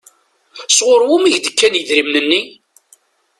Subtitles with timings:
[0.77, 2.41] Sɣur wumi i k-d-kan idrimen-nni?